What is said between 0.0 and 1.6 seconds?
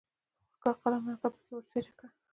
د خودکار قلم نلکه پکې